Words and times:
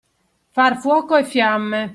Far 0.49 0.79
fuoco 0.79 1.15
e 1.15 1.23
fiamme. 1.23 1.89